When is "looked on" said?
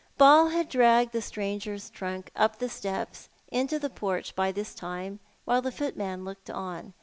6.25-6.95